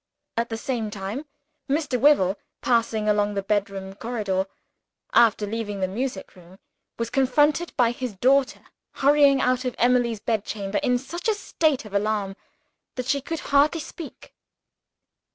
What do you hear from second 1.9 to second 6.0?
Wyvil, passing along the bedroom corridor after leaving the